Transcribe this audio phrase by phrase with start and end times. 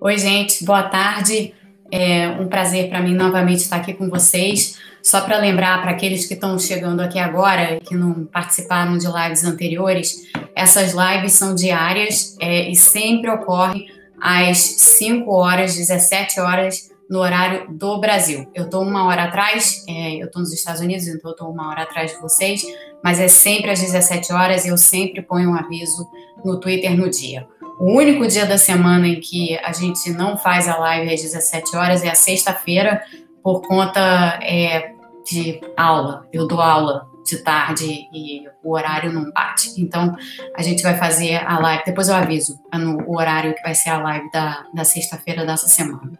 [0.00, 1.52] Oi, gente, boa tarde.
[1.90, 4.78] É um prazer para mim novamente estar aqui com vocês.
[5.02, 9.42] Só para lembrar para aqueles que estão chegando aqui agora, que não participaram de lives
[9.42, 10.22] anteriores,
[10.54, 13.88] essas lives são diárias é, e sempre ocorrem
[14.20, 18.48] às 5 horas, 17 horas, no horário do Brasil.
[18.54, 21.70] Eu estou uma hora atrás, é, eu estou nos Estados Unidos, então eu estou uma
[21.70, 22.62] hora atrás de vocês,
[23.02, 26.06] mas é sempre às 17 horas e eu sempre ponho um aviso
[26.44, 27.48] no Twitter no dia.
[27.78, 31.76] O único dia da semana em que a gente não faz a live às 17
[31.76, 33.02] horas é a sexta-feira,
[33.42, 34.00] por conta
[34.42, 34.92] é,
[35.24, 36.26] de aula.
[36.32, 39.80] Eu dou aula de tarde e o horário não bate.
[39.80, 40.16] Então,
[40.56, 43.90] a gente vai fazer a live, depois eu aviso no, o horário que vai ser
[43.90, 46.18] a live da, da sexta-feira dessa semana.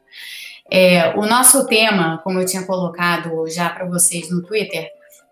[0.70, 4.88] É, o nosso tema, como eu tinha colocado já para vocês no Twitter,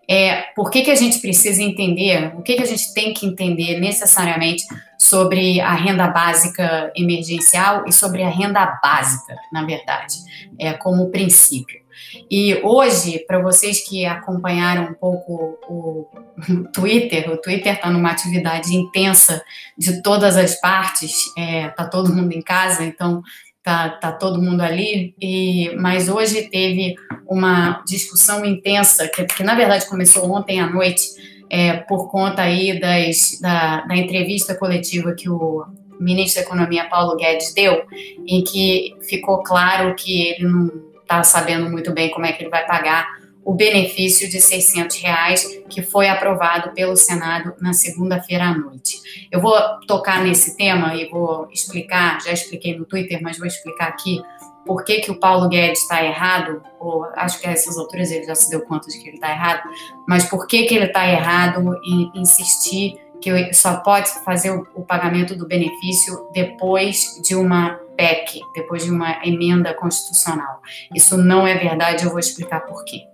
[0.09, 3.25] é por que, que a gente precisa entender, o que, que a gente tem que
[3.25, 4.63] entender necessariamente
[4.97, 10.15] sobre a renda básica emergencial e sobre a renda básica, na verdade,
[10.57, 11.85] é, como princípio.
[12.29, 16.07] E hoje, para vocês que acompanharam um pouco o
[16.73, 19.43] Twitter, o Twitter está numa atividade intensa
[19.77, 23.21] de todas as partes, está é, tá todo mundo em casa, então
[23.67, 26.95] tá, tá todo mundo ali, e, mas hoje teve
[27.27, 31.03] uma discussão intensa, que, que na verdade começou ontem à noite,
[31.49, 35.65] é, por conta aí das, da, da entrevista coletiva que o
[35.99, 37.83] ministro da Economia Paulo Guedes deu,
[38.25, 42.49] em que ficou claro que ele não está sabendo muito bem como é que ele
[42.49, 43.05] vai pagar
[43.47, 48.99] o benefício de 600 reais que foi aprovado pelo Senado na segunda-feira à noite.
[49.31, 49.53] Eu vou
[49.87, 54.21] tocar nesse tema e vou explicar, já expliquei no Twitter, mas vou explicar aqui
[54.65, 58.25] por que, que o Paulo Guedes está errado, ou acho que a essas alturas ele
[58.25, 59.63] já se deu conta de que ele está errado,
[60.05, 65.37] mas por que, que ele está errado em insistir que só pode fazer o, pagamento
[65.37, 70.61] do benefício depois de uma PEC, depois de uma emenda constitucional.
[70.93, 73.07] Isso não é verdade, eu vou explicar por quê.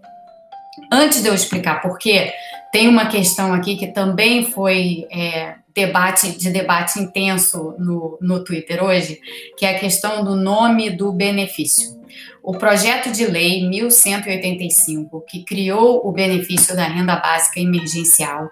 [0.95, 2.31] Antes de eu explicar por quê,
[2.71, 8.83] tem uma questão aqui que também foi é, debate de debate intenso no, no Twitter
[8.83, 9.19] hoje,
[9.57, 11.99] que é a questão do nome do benefício.
[12.43, 18.51] O projeto de lei 1185, que criou o benefício da renda básica emergencial,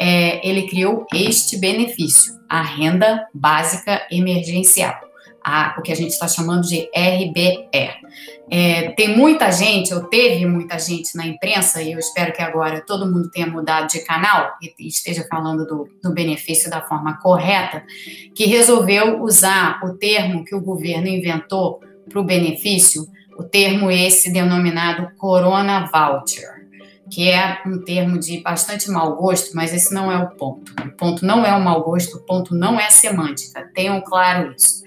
[0.00, 5.11] é, ele criou este benefício, a renda básica emergencial
[5.44, 7.68] a, o que a gente está chamando de RBE.
[8.50, 12.84] É, tem muita gente, ou teve muita gente na imprensa, e eu espero que agora
[12.86, 17.82] todo mundo tenha mudado de canal e esteja falando do, do benefício da forma correta,
[18.34, 23.06] que resolveu usar o termo que o governo inventou para o benefício,
[23.38, 26.62] o termo esse denominado Corona Voucher
[27.10, 30.72] que é um termo de bastante mau gosto, mas esse não é o ponto.
[30.82, 33.70] O ponto não é o mau gosto, o ponto não é a semântica.
[33.74, 34.82] Tenham claro isso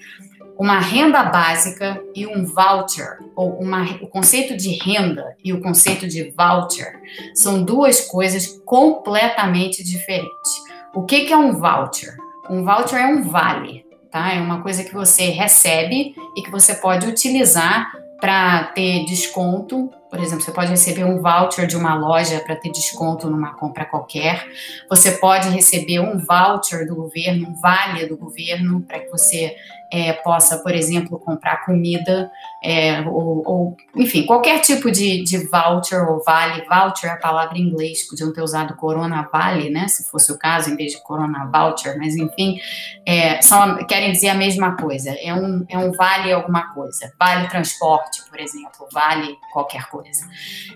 [0.57, 6.07] uma renda básica e um voucher, ou uma, o conceito de renda e o conceito
[6.07, 6.99] de voucher
[7.33, 10.63] são duas coisas completamente diferentes.
[10.93, 12.16] O que, que é um voucher?
[12.49, 14.33] Um voucher é um vale, tá?
[14.33, 19.91] É uma coisa que você recebe e que você pode utilizar para ter desconto.
[20.09, 23.83] Por exemplo, você pode receber um voucher de uma loja para ter desconto numa compra
[23.83, 24.47] qualquer.
[24.89, 29.55] Você pode receber um voucher do governo, um vale do governo, para que você
[29.95, 32.29] é, possa, por exemplo, comprar comida,
[32.61, 36.66] é, ou, ou, enfim, qualquer tipo de, de voucher ou vale.
[36.66, 40.38] Voucher é a palavra em inglês, podiam ter usado Corona Vale, né, se fosse o
[40.38, 42.59] caso, em vez de Corona Voucher, mas enfim,
[43.05, 45.11] é, são, querem dizer a mesma coisa.
[45.11, 47.13] É um, é um vale alguma coisa.
[47.17, 50.28] Vale transporte, por exemplo, vale qualquer coisa.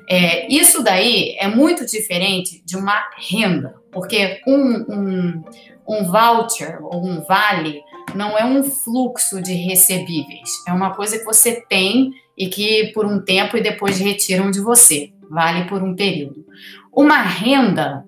[0.10, 5.44] É, isso daí é muito diferente de uma renda, porque um, um,
[5.86, 7.84] um voucher ou um vale
[8.16, 13.06] não é um fluxo de recebíveis, é uma coisa que você tem e que por
[13.06, 16.46] um tempo e depois retiram de você, vale por um período.
[16.92, 18.06] Uma renda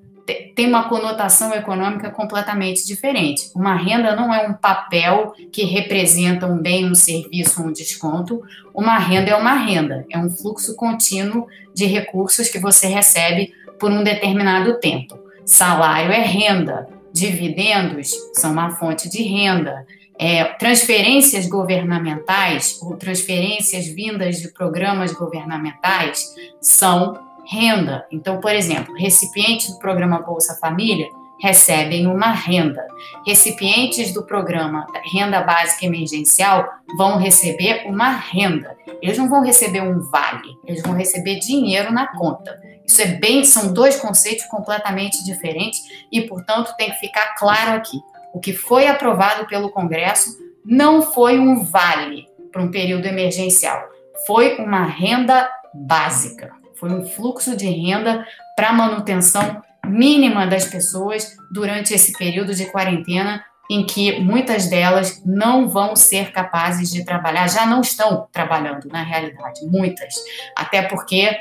[0.56, 3.50] tem uma conotação econômica completamente diferente.
[3.56, 8.42] Uma renda não é um papel que representa um bem, um serviço, um desconto.
[8.74, 13.92] Uma renda é uma renda, é um fluxo contínuo de recursos que você recebe por
[13.92, 15.20] um determinado tempo.
[15.46, 19.86] Salário é renda, dividendos são uma fonte de renda.
[20.20, 28.06] É, transferências governamentais ou transferências vindas de programas governamentais são renda.
[28.12, 31.08] Então, por exemplo, recipientes do programa Bolsa Família
[31.42, 32.86] recebem uma renda.
[33.26, 38.78] Recipientes do programa Renda Básica Emergencial vão receber uma renda.
[39.02, 42.60] Eles não vão receber um vale, eles vão receber dinheiro na conta.
[42.86, 45.80] Isso é bem, são dois conceitos completamente diferentes
[46.12, 48.00] e, portanto, tem que ficar claro aqui.
[48.34, 53.82] O que foi aprovado pelo Congresso não foi um vale, para um período emergencial?
[54.26, 58.26] Foi uma renda básica, foi um fluxo de renda
[58.56, 65.70] para manutenção mínima das pessoas durante esse período de quarentena em que muitas delas não
[65.70, 70.14] vão ser capazes de trabalhar, já não estão trabalhando na realidade, muitas.
[70.58, 71.38] Até porque,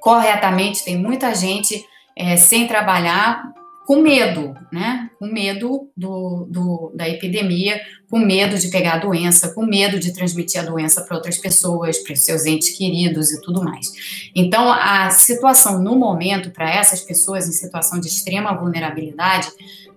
[0.00, 1.84] corretamente, tem muita gente
[2.16, 3.52] é, sem trabalhar
[3.88, 5.08] com medo, né?
[5.18, 7.80] Com medo do, do, da epidemia,
[8.10, 11.96] com medo de pegar a doença, com medo de transmitir a doença para outras pessoas,
[11.96, 13.90] para seus entes queridos e tudo mais.
[14.34, 19.48] Então, a situação no momento para essas pessoas em situação de extrema vulnerabilidade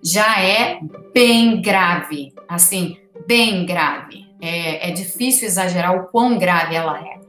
[0.02, 0.80] já é
[1.12, 2.96] bem grave, assim,
[3.26, 4.24] bem grave.
[4.40, 7.20] É, é difícil exagerar o quão grave ela é.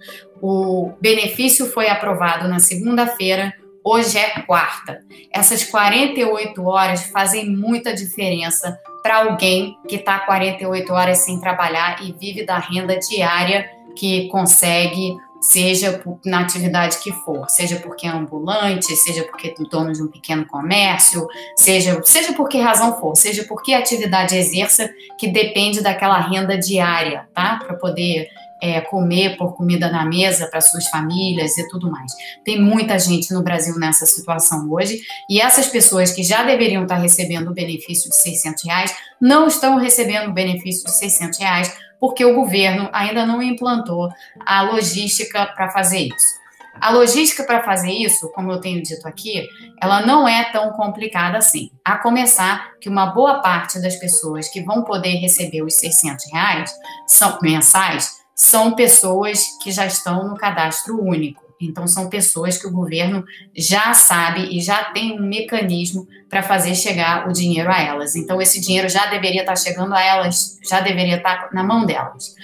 [0.45, 3.53] O benefício foi aprovado na segunda-feira
[3.85, 5.03] Hoje é quarta.
[5.29, 12.13] Essas 48 horas fazem muita diferença para alguém que está 48 horas sem trabalhar e
[12.13, 18.95] vive da renda diária que consegue, seja na atividade que for, seja porque é ambulante,
[18.95, 23.43] seja porque é dono de um pequeno comércio, seja, seja por que razão for, seja
[23.49, 24.89] porque a atividade exerça
[25.19, 27.59] que depende daquela renda diária, tá?
[27.61, 28.29] Para poder
[28.63, 32.13] é, comer por comida na mesa para suas famílias e tudo mais.
[32.45, 36.95] Tem muita gente no Brasil nessa situação hoje e essas pessoas que já deveriam estar
[36.95, 42.23] recebendo o benefício de 600 reais não estão recebendo o benefício de 600 reais porque
[42.23, 44.09] o governo ainda não implantou
[44.45, 46.41] a logística para fazer isso.
[46.79, 49.47] A logística para fazer isso, como eu tenho dito aqui,
[49.81, 51.69] ela não é tão complicada assim.
[51.83, 56.73] A começar que uma boa parte das pessoas que vão poder receber os 600 reais
[57.05, 61.43] são mensais são pessoas que já estão no cadastro único.
[61.61, 63.23] Então, são pessoas que o governo
[63.55, 68.15] já sabe e já tem um mecanismo para fazer chegar o dinheiro a elas.
[68.15, 72.35] Então, esse dinheiro já deveria estar chegando a elas, já deveria estar na mão delas.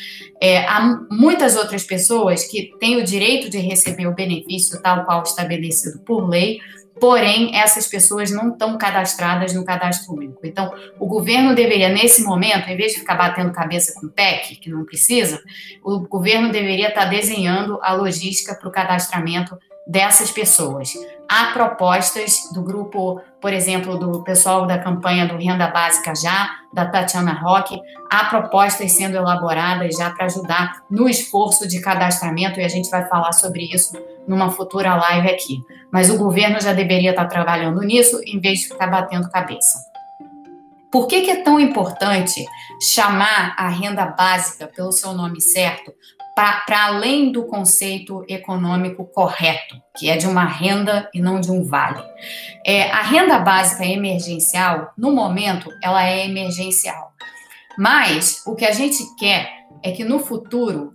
[0.42, 0.80] É, há
[1.12, 6.30] muitas outras pessoas que têm o direito de receber o benefício tal qual estabelecido por
[6.30, 6.60] lei,
[7.00, 10.40] porém essas pessoas não estão cadastradas no cadastro único.
[10.44, 14.56] Então, o governo deveria, nesse momento, em vez de ficar batendo cabeça com o PEC,
[14.56, 15.42] que não precisa,
[15.84, 19.58] o governo deveria estar desenhando a logística para o cadastramento
[19.90, 20.94] dessas pessoas.
[21.28, 26.86] Há propostas do grupo, por exemplo, do pessoal da campanha do Renda Básica Já, da
[26.86, 32.68] Tatiana Roque, há propostas sendo elaboradas já para ajudar no esforço de cadastramento, e a
[32.68, 33.98] gente vai falar sobre isso
[34.28, 35.64] numa futura live aqui.
[35.92, 39.80] Mas o governo já deveria estar trabalhando nisso em vez de ficar batendo cabeça.
[40.92, 42.46] Por que, que é tão importante
[42.80, 45.94] chamar a renda básica pelo seu nome certo,
[46.66, 51.64] para além do conceito econômico correto, que é de uma renda e não de um
[51.64, 52.02] vale?
[52.66, 57.12] É, a renda básica emergencial, no momento, ela é emergencial.
[57.78, 60.94] Mas o que a gente quer é que no futuro,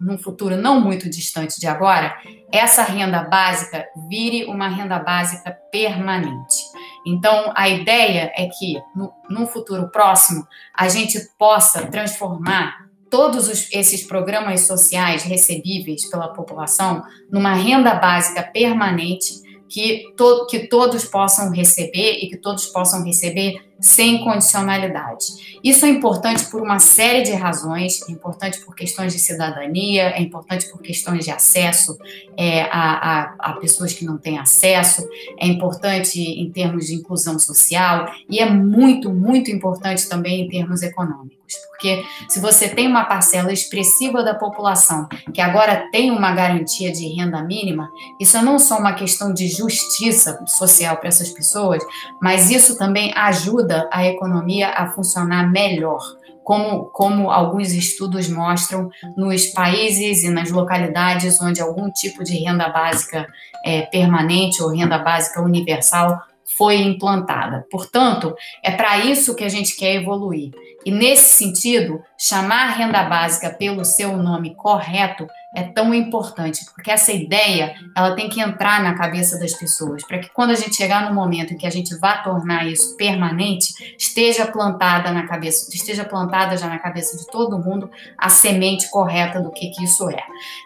[0.00, 2.16] num futuro não muito distante de agora,
[2.52, 6.56] essa renda básica vire uma renda básica permanente.
[7.06, 13.72] Então, a ideia é que, no, num futuro próximo, a gente possa transformar todos os,
[13.72, 21.52] esses programas sociais recebíveis pela população numa renda básica permanente que, to, que todos possam
[21.52, 25.58] receber e que todos possam receber sem condicionalidade.
[25.62, 30.20] Isso é importante por uma série de razões, é importante por questões de cidadania, é
[30.20, 31.96] importante por questões de acesso
[32.36, 35.08] é, a, a, a, pessoas que não têm acesso,
[35.38, 40.82] é importante em termos de inclusão social e é muito, muito importante também em termos
[40.82, 41.38] econômicos.
[41.70, 47.06] Porque se você tem uma parcela expressiva da população que agora tem uma garantia de
[47.06, 51.82] renda mínima, isso é não só uma questão de justiça social para essas pessoas,
[52.20, 56.00] mas isso também ajuda ajuda a economia a funcionar melhor,
[56.42, 62.68] como, como alguns estudos mostram nos países e nas localidades onde algum tipo de renda
[62.70, 63.26] básica
[63.64, 66.18] é, permanente ou renda básica universal
[66.56, 67.66] foi implantada.
[67.70, 68.34] Portanto,
[68.64, 70.50] é para isso que a gente quer evoluir.
[70.86, 76.90] E nesse sentido, chamar a renda básica pelo seu nome correto é tão importante, porque
[76.90, 80.76] essa ideia, ela tem que entrar na cabeça das pessoas, para que quando a gente
[80.76, 85.70] chegar no momento em que a gente vá tornar isso permanente, esteja plantada na cabeça,
[85.74, 90.08] esteja plantada já na cabeça de todo mundo a semente correta do que, que isso
[90.10, 90.22] é.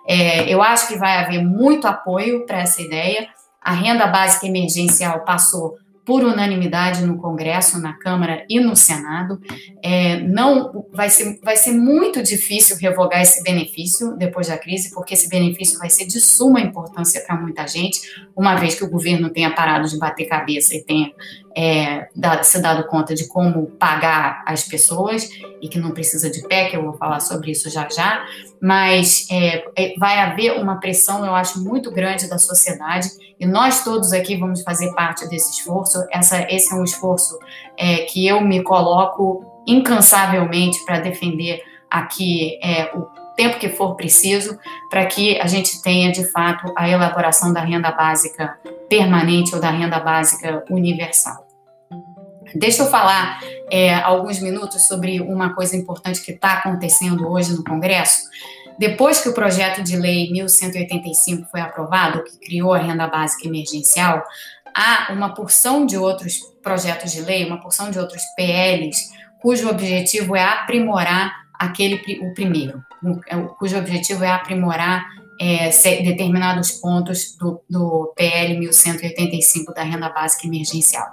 [0.06, 3.28] é eu acho que vai haver muito apoio para essa ideia.
[3.60, 9.40] A renda básica emergencial passou por unanimidade no Congresso, na Câmara e no Senado.
[9.82, 15.14] É, não vai ser, vai ser muito difícil revogar esse benefício depois da crise, porque
[15.14, 18.00] esse benefício vai ser de suma importância para muita gente,
[18.36, 21.12] uma vez que o governo tenha parado de bater cabeça e tenha
[21.56, 22.08] é,
[22.42, 25.28] se dado conta de como pagar as pessoas
[25.60, 28.24] e que não precisa de PEC, eu vou falar sobre isso já já,
[28.60, 33.84] mas é, é, vai haver uma pressão, eu acho, muito grande da sociedade e nós
[33.84, 35.98] todos aqui vamos fazer parte desse esforço.
[36.10, 37.38] Essa, esse é um esforço
[37.76, 43.06] é, que eu me coloco incansavelmente para defender aqui é, o
[43.36, 44.58] tempo que for preciso
[44.90, 48.58] para que a gente tenha de fato a elaboração da renda básica
[48.92, 51.46] permanente ou da renda básica universal.
[52.54, 57.64] Deixa eu falar é, alguns minutos sobre uma coisa importante que está acontecendo hoje no
[57.64, 58.20] Congresso.
[58.78, 64.22] Depois que o projeto de lei 1185 foi aprovado, que criou a renda básica emergencial,
[64.76, 69.08] há uma porção de outros projetos de lei, uma porção de outros PLs,
[69.40, 72.84] cujo objetivo é aprimorar aquele o primeiro,
[73.26, 75.06] é cujo objetivo é aprimorar
[75.42, 75.70] é,
[76.02, 81.08] determinados pontos do, do PL 1185 da renda básica emergencial.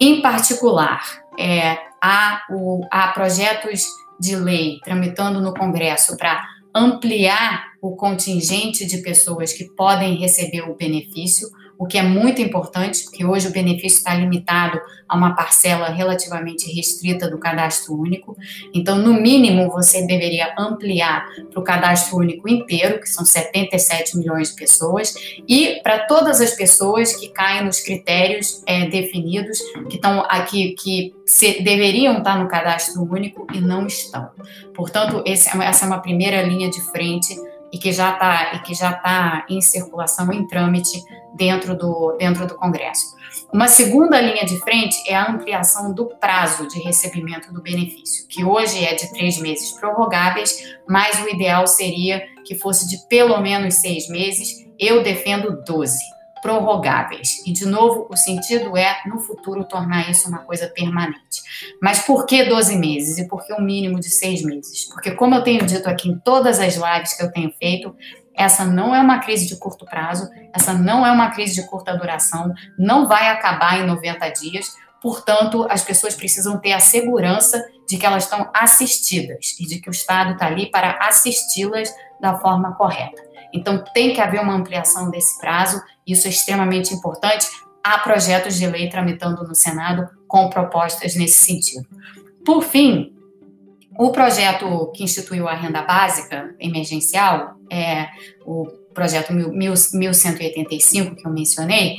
[0.00, 1.00] Em particular,
[1.36, 3.84] é, há, o, há projetos
[4.20, 6.40] de lei tramitando no Congresso para
[6.72, 13.04] ampliar o contingente de pessoas que podem receber o benefício, o que é muito importante,
[13.04, 18.36] porque hoje o benefício está limitado a uma parcela relativamente restrita do cadastro único.
[18.74, 24.50] Então, no mínimo, você deveria ampliar para o cadastro único inteiro, que são 77 milhões
[24.50, 25.14] de pessoas,
[25.48, 29.58] e para todas as pessoas que caem nos critérios é, definidos,
[29.88, 34.30] que estão aqui, que se, deveriam estar no cadastro único e não estão.
[34.74, 37.36] Portanto, esse, essa é uma primeira linha de frente
[37.72, 41.02] e que já está e que já está em circulação em trâmite
[41.34, 43.16] dentro do dentro do Congresso.
[43.52, 48.44] Uma segunda linha de frente é a ampliação do prazo de recebimento do benefício, que
[48.44, 53.74] hoje é de três meses prorrogáveis, mas o ideal seria que fosse de pelo menos
[53.76, 54.66] seis meses.
[54.78, 57.44] Eu defendo 12 prorrogáveis.
[57.46, 61.42] E, de novo, o sentido é, no futuro, tornar isso uma coisa permanente.
[61.80, 63.18] Mas por que 12 meses?
[63.18, 64.86] E por que um mínimo de seis meses?
[64.86, 67.94] Porque, como eu tenho dito aqui em todas as lives que eu tenho feito,
[68.38, 71.96] essa não é uma crise de curto prazo, essa não é uma crise de curta
[71.96, 74.76] duração, não vai acabar em 90 dias.
[75.02, 79.88] Portanto, as pessoas precisam ter a segurança de que elas estão assistidas e de que
[79.88, 83.22] o Estado está ali para assisti-las da forma correta.
[83.52, 87.46] Então, tem que haver uma ampliação desse prazo, isso é extremamente importante.
[87.84, 91.86] Há projetos de lei tramitando no Senado com propostas nesse sentido.
[92.44, 93.12] Por fim,
[93.98, 98.08] o projeto que instituiu a renda básica emergencial, é
[98.46, 101.96] o projeto 1185 que eu mencionei,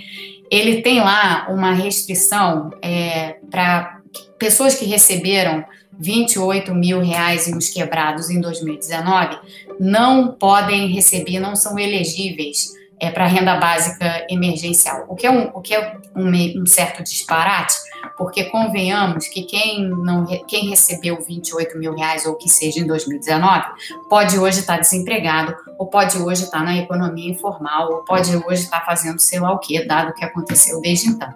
[0.49, 3.99] ele tem lá uma restrição é, para
[4.37, 5.63] pessoas que receberam
[5.99, 9.37] 28 mil reais e uns quebrados em 2019
[9.79, 15.49] não podem receber, não são elegíveis é, para renda básica emergencial, o que é, um,
[15.53, 17.75] o que é um, um, certo disparate,
[18.17, 23.63] porque convenhamos que quem, não, quem recebeu 28 mil reais ou que seja em 2019
[24.09, 28.85] pode hoje estar desempregado, ou pode hoje estar na economia informal, ou pode hoje estar
[28.85, 31.33] fazendo sei lá o que, dado o que aconteceu desde então.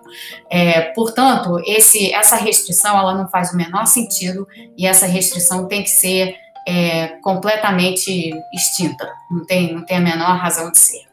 [0.50, 4.46] É, portanto, esse, essa restrição ela não faz o menor sentido
[4.77, 6.36] e essa restrição tem que ser
[6.67, 11.12] é, completamente extinta, não tem, não tem a menor razão de ser.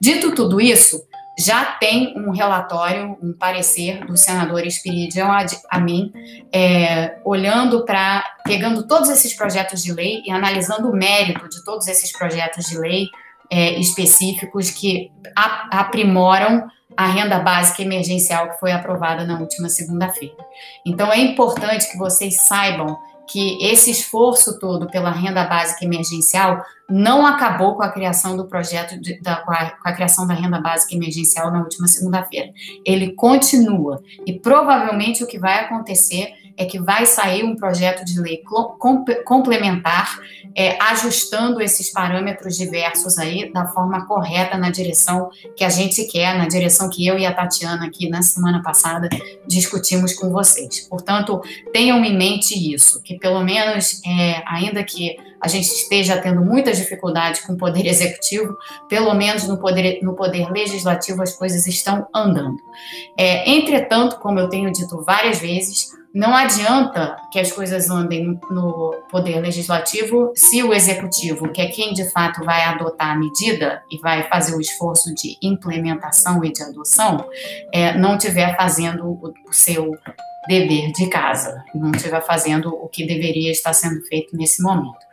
[0.00, 1.02] Dito tudo isso,
[1.38, 5.30] já tem um relatório, um parecer do senador Espiridião
[5.70, 6.12] Amin,
[6.50, 11.86] é, olhando para, pegando todos esses projetos de lei e analisando o mérito de todos
[11.88, 13.08] esses projetos de lei
[13.50, 15.10] é, específicos que
[15.70, 20.36] aprimoram a renda básica emergencial que foi aprovada na última segunda-feira.
[20.86, 27.26] Então é importante que vocês saibam que esse esforço todo pela renda básica emergencial não
[27.26, 30.60] acabou com a criação do projeto, de, da, com, a, com a criação da renda
[30.60, 32.52] básica emergencial na última segunda-feira.
[32.84, 38.20] Ele continua e provavelmente o que vai acontecer é que vai sair um projeto de
[38.20, 38.42] lei
[39.24, 40.18] complementar,
[40.54, 46.36] é, ajustando esses parâmetros diversos aí da forma correta na direção que a gente quer,
[46.36, 49.08] na direção que eu e a Tatiana aqui na semana passada
[49.46, 50.80] discutimos com vocês.
[50.88, 51.40] Portanto,
[51.72, 56.78] tenham em mente isso, que pelo menos, é, ainda que a gente esteja tendo muitas
[56.78, 58.56] dificuldades com o poder executivo,
[58.88, 62.58] pelo menos no poder, no poder legislativo as coisas estão andando.
[63.16, 68.94] É, entretanto, como eu tenho dito várias vezes, não adianta que as coisas andem no
[69.10, 73.98] poder legislativo se o executivo, que é quem de fato vai adotar a medida e
[73.98, 77.28] vai fazer o esforço de implementação e de adoção,
[77.70, 79.90] é, não estiver fazendo o, o seu
[80.48, 85.04] dever de casa, não estiver fazendo o que deveria estar sendo feito nesse momento.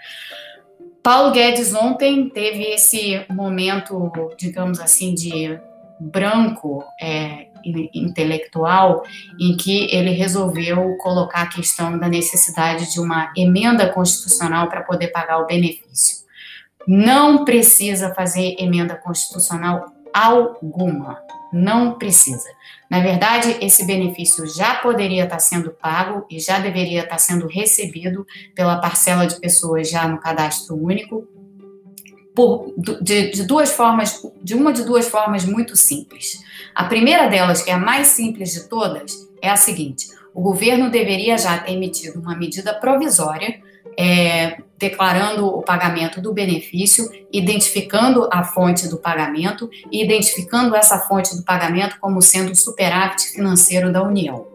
[1.03, 5.59] Paulo Guedes ontem teve esse momento, digamos assim, de
[5.99, 7.47] branco é,
[7.93, 9.03] intelectual
[9.39, 15.07] em que ele resolveu colocar a questão da necessidade de uma emenda constitucional para poder
[15.07, 16.23] pagar o benefício.
[16.87, 21.19] Não precisa fazer emenda constitucional alguma.
[21.51, 22.49] Não precisa.
[22.89, 28.25] Na verdade, esse benefício já poderia estar sendo pago e já deveria estar sendo recebido
[28.55, 31.27] pela parcela de pessoas já no cadastro único
[32.35, 36.43] por, de, de, duas formas, de uma de duas formas muito simples.
[36.73, 40.89] A primeira delas, que é a mais simples de todas, é a seguinte: o governo
[40.89, 43.61] deveria já ter emitido uma medida provisória
[43.97, 51.35] é, declarando o pagamento do benefício, identificando a fonte do pagamento e identificando essa fonte
[51.35, 54.47] do pagamento como sendo o superávit financeiro da União.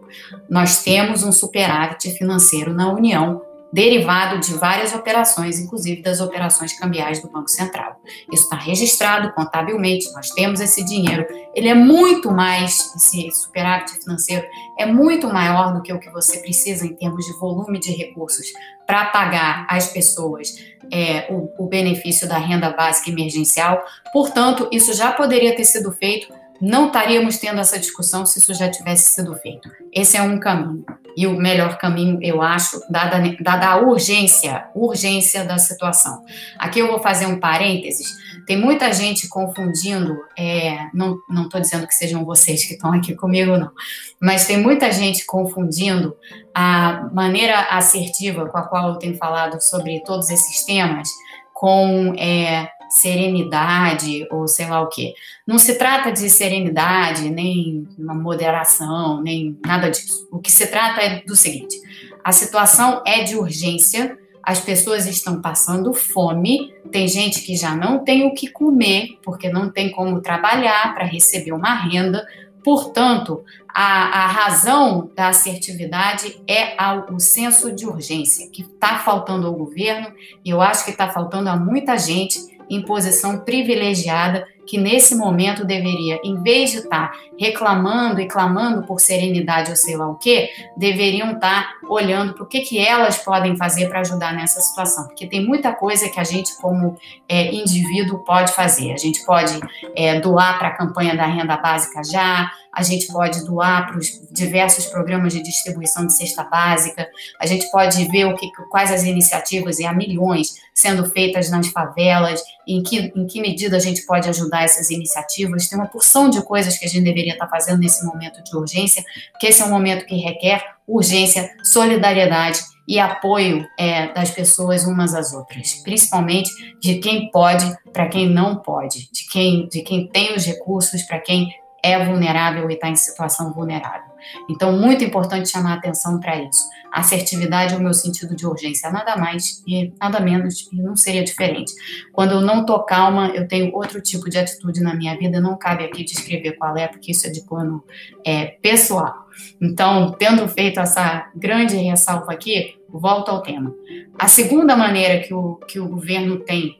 [0.49, 7.21] Nós temos um superávit financeiro na União derivado de várias operações, inclusive das operações cambiais
[7.21, 8.01] do Banco Central.
[8.31, 11.25] Isso está registrado contabilmente, nós temos esse dinheiro.
[11.53, 14.45] Ele é muito mais, esse superávit financeiro
[14.77, 18.47] é muito maior do que o que você precisa em termos de volume de recursos
[18.87, 20.55] para pagar às pessoas
[20.91, 23.83] é, o, o benefício da renda básica emergencial.
[24.11, 28.69] Portanto, isso já poderia ter sido feito não estaríamos tendo essa discussão se isso já
[28.69, 29.69] tivesse sido feito.
[29.93, 30.85] Esse é um caminho.
[31.15, 36.23] E o melhor caminho, eu acho, dada, dada a urgência, urgência da situação.
[36.57, 38.07] Aqui eu vou fazer um parênteses.
[38.45, 43.57] Tem muita gente confundindo, é, não estou dizendo que sejam vocês que estão aqui comigo,
[43.57, 43.71] não,
[44.19, 46.15] mas tem muita gente confundindo
[46.53, 51.09] a maneira assertiva com a qual eu tenho falado sobre todos esses temas
[51.53, 55.13] com é, serenidade ou sei lá o quê.
[55.45, 60.27] Não se trata de serenidade, nem uma moderação, nem nada disso.
[60.31, 61.77] O que se trata é do seguinte:
[62.23, 68.03] a situação é de urgência, as pessoas estão passando fome, tem gente que já não
[68.03, 72.25] tem o que comer, porque não tem como trabalhar para receber uma renda.
[72.63, 76.75] Portanto, a, a, razão da assertividade é
[77.11, 81.49] o senso de urgência, que está faltando ao governo, e eu acho que está faltando
[81.49, 88.21] a muita gente em posição privilegiada que nesse momento deveria, em vez de estar reclamando
[88.21, 92.61] e clamando por serenidade ou sei lá o que, deveriam estar olhando para o que,
[92.61, 95.07] que elas podem fazer para ajudar nessa situação.
[95.07, 96.95] Porque tem muita coisa que a gente, como
[97.27, 98.91] é, indivíduo, pode fazer.
[98.91, 99.59] A gente pode
[99.95, 104.21] é, doar para a campanha da renda básica já, a gente pode doar para os
[104.31, 107.07] diversos programas de distribuição de cesta básica,
[107.39, 111.67] a gente pode ver o que, quais as iniciativas, e há milhões sendo feitas nas
[111.67, 115.67] favelas, em que, em que medida a gente pode ajudar essas iniciativas.
[115.67, 119.03] Tem uma porção de coisas que a gente deveria estar fazendo nesse momento de urgência,
[119.31, 125.13] porque esse é um momento que requer urgência, solidariedade e apoio é, das pessoas umas
[125.13, 130.35] às outras, principalmente de quem pode para quem não pode, de quem, de quem tem
[130.35, 131.49] os recursos para quem
[131.83, 134.09] é vulnerável e está em situação vulnerável.
[134.49, 136.63] Então, muito importante chamar atenção para isso.
[136.91, 141.23] Assertividade é o meu sentido de urgência, nada mais e nada menos, e não seria
[141.23, 141.73] diferente.
[142.11, 145.57] Quando eu não estou calma, eu tenho outro tipo de atitude na minha vida, não
[145.57, 147.83] cabe aqui descrever qual é, porque isso é de plano
[148.25, 149.27] é, pessoal.
[149.61, 153.73] Então, tendo feito essa grande ressalva aqui, volto ao tema.
[154.17, 156.79] A segunda maneira que o, que o governo tem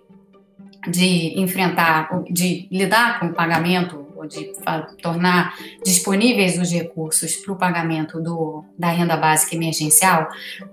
[0.87, 4.51] de enfrentar, de lidar com o pagamento ou de
[5.01, 10.27] tornar disponíveis os recursos para o pagamento do, da renda básica emergencial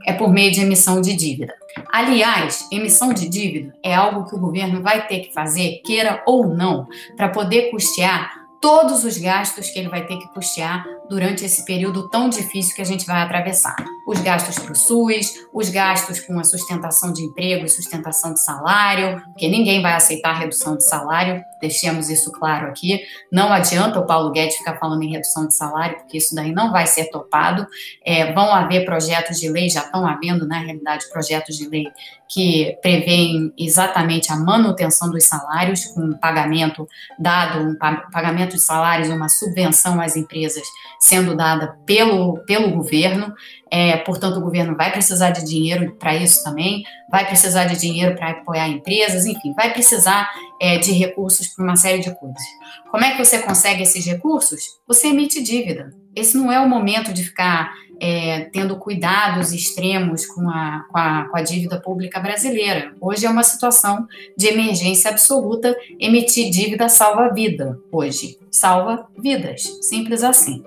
[0.05, 1.55] é por meio de emissão de dívida.
[1.93, 6.49] Aliás, emissão de dívida é algo que o governo vai ter que fazer, queira ou
[6.49, 11.65] não, para poder custear todos os gastos que ele vai ter que custear durante esse
[11.65, 13.77] período tão difícil que a gente vai atravessar.
[14.07, 18.43] Os gastos para o SUS, os gastos com a sustentação de emprego e sustentação de
[18.43, 23.01] salário, porque ninguém vai aceitar redução de salário, deixemos isso claro aqui.
[23.33, 26.71] Não adianta o Paulo Guedes ficar falando em redução de salário, porque isso daí não
[26.71, 27.67] vai ser topado.
[28.05, 31.87] É, vão haver projetos de lei, já estão havendo, na realidade, projetos de lei
[32.29, 36.89] que prevêem exatamente a manutenção dos salários, com um pagamento
[37.19, 37.77] dado, um
[38.11, 40.67] pagamento de salários, uma subvenção às empresas
[40.99, 43.33] sendo dada pelo, pelo governo.
[43.71, 48.15] É, portanto, o governo vai precisar de dinheiro para isso também, vai precisar de dinheiro
[48.15, 50.31] para apoiar empresas, enfim, vai precisar
[50.61, 52.43] é, de recursos para uma série de coisas.
[52.91, 54.61] Como é que você consegue esses recursos?
[54.87, 55.93] Você emite dívida.
[56.15, 61.29] Esse não é o momento de ficar é, tendo cuidados extremos com a, com, a,
[61.31, 62.93] com a dívida pública brasileira.
[63.01, 64.07] Hoje é uma situação
[64.37, 65.77] de emergência absoluta.
[65.99, 68.39] Emitir dívida salva vida hoje.
[68.51, 69.63] Salva vidas.
[69.83, 70.63] Simples assim.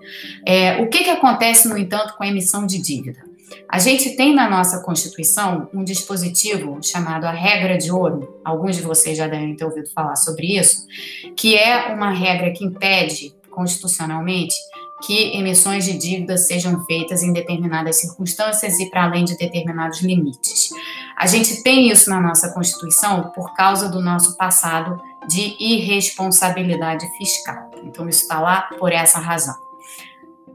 [0.45, 3.29] É, o que, que acontece, no entanto, com a emissão de dívida?
[3.67, 8.81] A gente tem na nossa Constituição um dispositivo chamado a regra de ouro, alguns de
[8.81, 10.87] vocês já devem ter ouvido falar sobre isso,
[11.35, 14.55] que é uma regra que impede constitucionalmente
[15.01, 20.69] que emissões de dívida sejam feitas em determinadas circunstâncias e para além de determinados limites.
[21.17, 27.71] A gente tem isso na nossa Constituição por causa do nosso passado de irresponsabilidade fiscal.
[27.83, 29.55] Então, isso está lá por essa razão.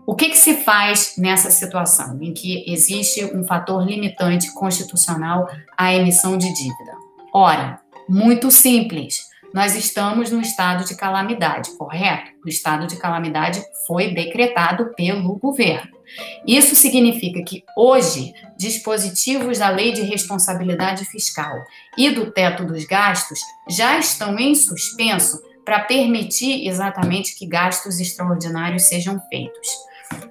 [0.07, 5.95] O que, que, se faz nessa situação em que existe um fator limitante constitucional à
[5.95, 6.93] emissão de dívida?
[7.33, 9.34] Ora, muito simples.
[9.55, 12.33] Nós estamos no estado de calamidade, correto?
[12.45, 15.97] O estado de calamidade foi decretado pelo governo.
[16.45, 21.55] Isso significa que hoje dispositivos da Lei de Responsabilidade Fiscal
[21.97, 23.38] e do teto dos gastos
[23.71, 29.69] já estão em suspenso para permitir exatamente que gastos extraordinários sejam feitos.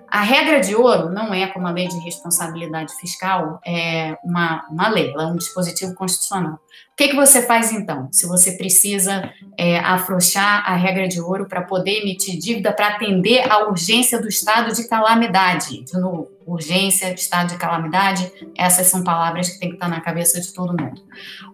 [0.07, 4.87] A regra de ouro não é, como a lei de responsabilidade fiscal, é uma, uma
[4.87, 6.53] lei, ela é um dispositivo constitucional.
[6.53, 11.47] O que, que você faz então, se você precisa é, afrouxar a regra de ouro
[11.47, 15.83] para poder emitir dívida para atender à urgência do estado de calamidade?
[15.83, 20.39] De novo, urgência, estado de calamidade, essas são palavras que tem que estar na cabeça
[20.39, 21.01] de todo mundo.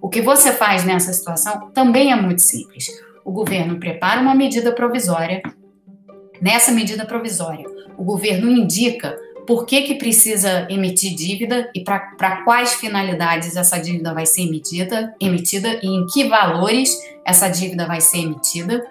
[0.02, 2.90] O que você faz nessa situação também é muito simples.
[3.24, 5.42] O governo prepara uma medida provisória.
[6.42, 7.66] Nessa medida provisória,
[7.98, 14.14] o governo indica por que, que precisa emitir dívida e para quais finalidades essa dívida
[14.14, 18.86] vai ser emitida, emitida e em que valores essa dívida vai ser emitida.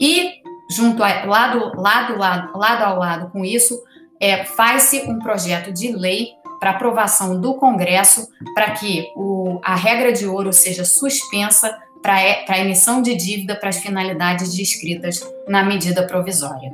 [0.00, 0.36] E,
[0.70, 3.78] junto a, lado, lado, lado, lado ao lado com isso,
[4.18, 10.12] é, faz-se um projeto de lei para aprovação do Congresso para que o, a regra
[10.12, 12.14] de ouro seja suspensa para
[12.48, 16.72] a emissão de dívida para as finalidades descritas na medida provisória.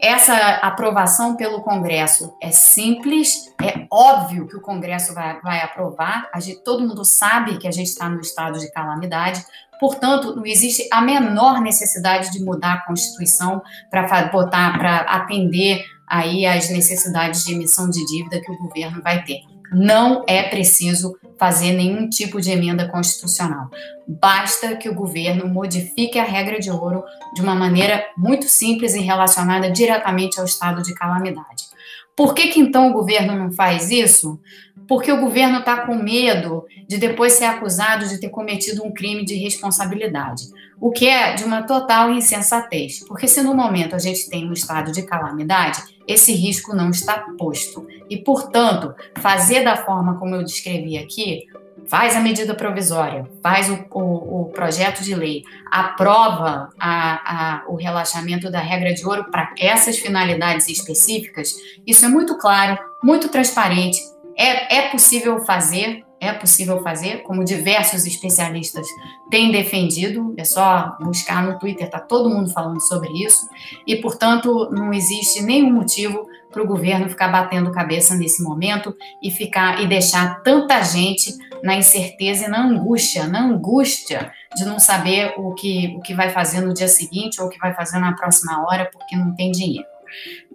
[0.00, 6.62] Essa aprovação pelo Congresso é simples, é óbvio que o Congresso vai, vai aprovar, gente,
[6.62, 9.44] todo mundo sabe que a gente está no estado de calamidade,
[9.80, 16.68] portanto, não existe a menor necessidade de mudar a Constituição para para atender aí as
[16.68, 19.53] necessidades de emissão de dívida que o governo vai ter.
[19.74, 23.68] Não é preciso fazer nenhum tipo de emenda constitucional.
[24.06, 27.02] Basta que o governo modifique a regra de ouro
[27.34, 31.73] de uma maneira muito simples e relacionada diretamente ao estado de calamidade.
[32.16, 34.38] Por que, que então o governo não faz isso?
[34.86, 39.24] Porque o governo está com medo de depois ser acusado de ter cometido um crime
[39.24, 40.44] de responsabilidade,
[40.80, 43.04] o que é de uma total insensatez.
[43.06, 47.18] Porque se no momento a gente tem um estado de calamidade, esse risco não está
[47.38, 47.86] posto.
[48.08, 51.46] E, portanto, fazer da forma como eu descrevi aqui,
[51.88, 57.76] faz a medida provisória, faz o, o, o projeto de lei, aprova a, a, o
[57.76, 61.54] relaxamento da regra de ouro para essas finalidades específicas,
[61.86, 63.98] isso é muito claro, muito transparente,
[64.36, 68.86] é, é possível fazer, é possível fazer, como diversos especialistas
[69.30, 73.48] têm defendido, é só buscar no Twitter, está todo mundo falando sobre isso,
[73.86, 79.30] e, portanto, não existe nenhum motivo para o governo ficar batendo cabeça nesse momento e
[79.30, 85.34] ficar e deixar tanta gente na incerteza e na angústia, na angústia de não saber
[85.36, 88.14] o que, o que vai fazer no dia seguinte ou o que vai fazer na
[88.14, 89.86] próxima hora porque não tem dinheiro.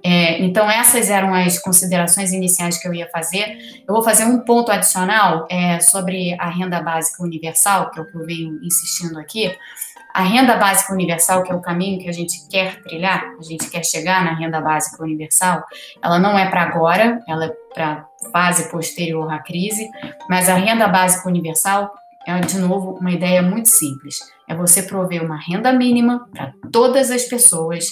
[0.03, 3.57] É, então, essas eram as considerações iniciais que eu ia fazer.
[3.87, 8.05] Eu vou fazer um ponto adicional é, sobre a renda básica universal, que é o
[8.05, 9.53] que eu venho insistindo aqui.
[10.13, 13.69] A renda básica universal, que é o caminho que a gente quer trilhar, a gente
[13.69, 15.63] quer chegar na renda básica universal,
[16.01, 19.87] ela não é para agora, ela é para fase posterior à crise,
[20.27, 21.93] mas a renda básica universal
[22.25, 24.19] é, de novo, uma ideia muito simples.
[24.47, 27.85] É você prover uma renda mínima para todas as pessoas,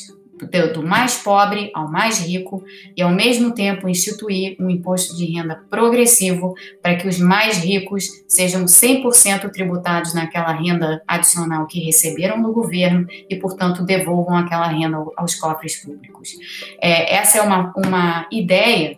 [0.73, 2.63] do mais pobre ao mais rico
[2.95, 8.23] e, ao mesmo tempo, instituir um imposto de renda progressivo para que os mais ricos
[8.27, 14.97] sejam 100% tributados naquela renda adicional que receberam do governo e, portanto, devolvam aquela renda
[15.15, 16.35] aos cofres públicos.
[16.81, 18.97] É, essa é uma, uma ideia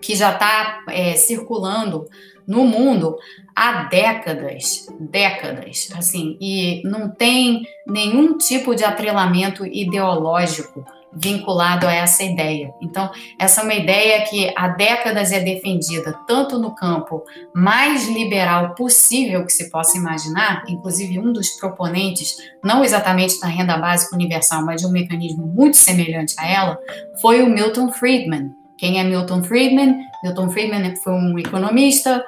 [0.00, 2.06] que já está é, circulando
[2.46, 3.16] no mundo
[3.54, 10.84] há décadas, décadas, assim, e não tem nenhum tipo de atrelamento ideológico
[11.14, 12.72] vinculado a essa ideia.
[12.80, 17.22] Então, essa é uma ideia que há décadas é defendida tanto no campo
[17.54, 23.76] mais liberal possível que se possa imaginar, inclusive um dos proponentes, não exatamente da renda
[23.76, 26.78] básica universal, mas de um mecanismo muito semelhante a ela,
[27.20, 28.50] foi o Milton Friedman.
[28.78, 29.96] Quem é Milton Friedman?
[30.24, 32.24] Milton Friedman foi um economista,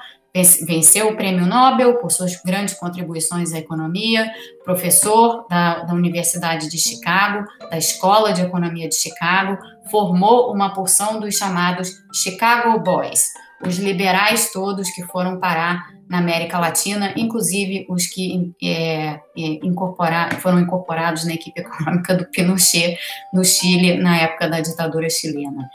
[0.67, 4.29] venceu o prêmio Nobel por suas grandes contribuições à economia,
[4.65, 9.57] professor da, da, Universidade de Chicago, da Escola de Economia de Chicago,
[9.91, 13.33] formou uma porção dos chamados Chicago Boys.
[13.65, 19.21] os liberais todos que foram parar na América Latina, inclusive os que é, é,
[19.63, 22.99] incorporar, foram incorporados na equipe econômica do Pinochet
[23.33, 25.69] no Chile na época da ditadura chilena.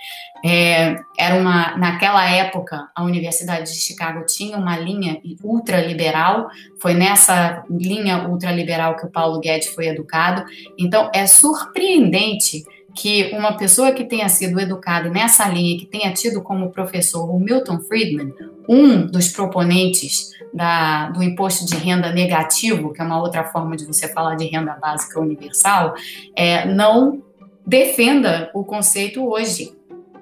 [0.45, 6.47] É, era uma, naquela época, a Universidade de Chicago tinha uma linha ultraliberal,
[6.81, 10.45] foi nessa linha ultraliberal que o Paulo Guedes foi educado.
[10.77, 12.63] Então, é surpreendente
[12.95, 17.39] que uma pessoa que tenha sido educada nessa linha, que tenha tido como professor o
[17.39, 18.33] Milton Friedman,
[18.67, 23.85] um dos proponentes da, do imposto de renda negativo, que é uma outra forma de
[23.85, 25.93] você falar de renda básica universal,
[26.35, 27.21] é, não
[27.65, 29.77] defenda o conceito hoje.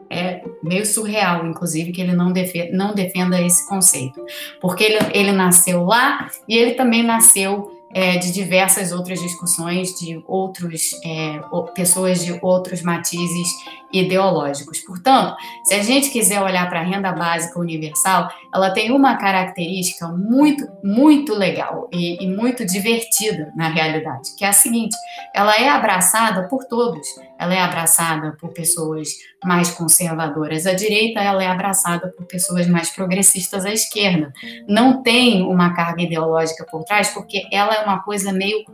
[0.10, 4.25] É meio surreal, inclusive, que ele não, defenda, não defenda esse conceito.
[4.62, 10.21] Porque ele, ele nasceu lá e ele também nasceu é, de diversas outras discussões de
[10.28, 11.39] outros é,
[11.73, 13.47] pessoas de outros matizes
[13.91, 14.80] ideológicos.
[14.80, 20.08] Portanto, se a gente quiser olhar para a renda básica universal, ela tem uma característica
[20.08, 24.95] muito, muito legal e, e, muito divertida na realidade, que é a seguinte:
[25.34, 27.08] ela é abraçada por todos.
[27.39, 29.10] Ela é abraçada por pessoas
[29.43, 34.34] mais conservadoras à direita, ela é abraçada por pessoas mais progressistas à esquerda.
[34.67, 38.65] Não tem uma carga ideológica por trás, porque ela é uma coisa meio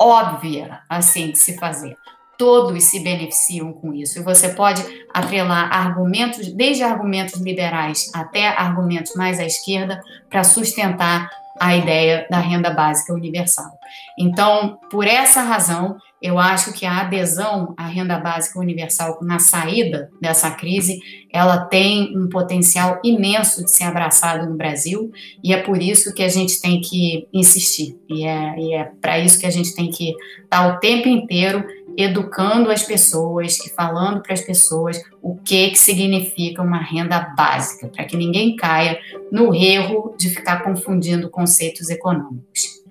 [0.00, 1.96] óbvia assim de se fazer
[2.38, 4.18] todos se beneficiam com isso.
[4.18, 11.30] E você pode atrelar argumentos, desde argumentos liberais até argumentos mais à esquerda, para sustentar
[11.60, 13.78] a ideia da renda básica universal.
[14.18, 20.08] Então, por essa razão, eu acho que a adesão à renda básica universal na saída
[20.20, 21.00] dessa crise,
[21.32, 25.10] ela tem um potencial imenso de ser abraçada no Brasil
[25.42, 29.18] e é por isso que a gente tem que insistir e é, e é para
[29.18, 31.64] isso que a gente tem que estar o tempo inteiro
[31.96, 37.88] educando as pessoas e falando para as pessoas o que, que significa uma renda básica,
[37.88, 38.98] para que ninguém caia
[39.30, 42.81] no erro de ficar confundindo conceitos econômicos.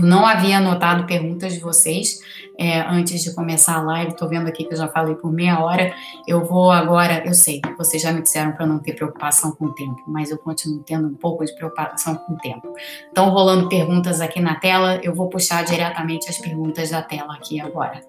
[0.00, 2.20] Não havia anotado perguntas de vocês
[2.58, 4.12] é, antes de começar a live.
[4.12, 5.94] Estou vendo aqui que eu já falei por meia hora.
[6.26, 9.74] Eu vou agora, eu sei, vocês já me disseram para não ter preocupação com o
[9.74, 12.74] tempo, mas eu continuo tendo um pouco de preocupação com o tempo.
[13.06, 14.98] Estão rolando perguntas aqui na tela.
[15.02, 18.02] Eu vou puxar diretamente as perguntas da tela aqui agora.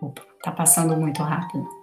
[0.00, 1.75] Opa, tá passando muito rápido.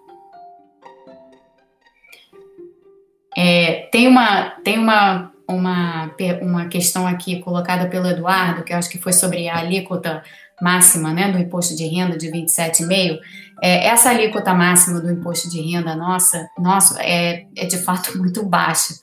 [3.37, 8.89] É, tem uma, tem uma, uma, uma questão aqui colocada pelo Eduardo, que eu acho
[8.89, 10.23] que foi sobre a alíquota
[10.61, 13.19] máxima né, do imposto de renda de 27,5%.
[13.61, 18.43] É, essa alíquota máxima do imposto de renda nossa, nossa é, é de fato muito
[18.43, 18.95] baixa.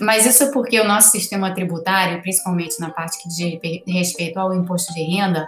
[0.00, 4.54] Mas isso é porque o nosso sistema tributário, principalmente na parte que diz respeito ao
[4.54, 5.46] imposto de renda,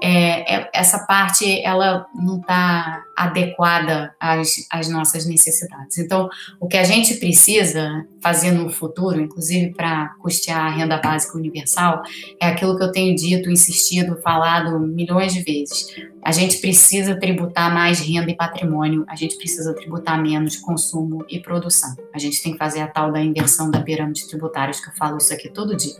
[0.00, 5.98] é, é, essa parte ela não está adequada às, às nossas necessidades.
[5.98, 6.28] Então,
[6.60, 12.02] o que a gente precisa fazer no futuro, inclusive para custear a renda básica universal,
[12.40, 15.86] é aquilo que eu tenho dito, insistido, falado milhões de vezes.
[16.22, 21.38] A gente precisa tributar mais renda e patrimônio, a gente precisa tributar menos consumo e
[21.38, 21.94] produção.
[22.12, 25.18] A gente tem que fazer a tal da inversão da pirâmide tributária, que eu falo
[25.18, 25.94] isso aqui todo dia.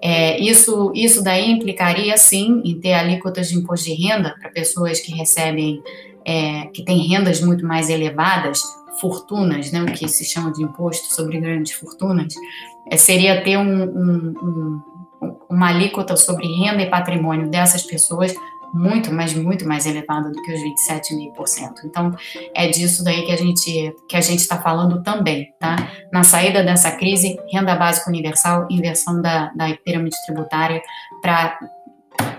[0.00, 5.00] É, isso, isso daí implicaria, sim, em ter alíquotas de imposto de renda para pessoas
[5.00, 5.82] que recebem,
[6.24, 8.60] é, que têm rendas muito mais elevadas,
[9.00, 12.32] fortunas, né, o que se chama de imposto sobre grandes fortunas,
[12.88, 14.82] é, seria ter um, um, um,
[15.50, 18.32] uma alíquota sobre renda e patrimônio dessas pessoas
[18.72, 21.84] muito, mas muito mais elevada do que os 27,5%.
[21.84, 22.14] Então,
[22.54, 25.76] é disso daí que a gente que a gente está falando também, tá?
[26.12, 30.82] Na saída dessa crise, renda básica universal, inversão da, da pirâmide tributária
[31.20, 31.58] para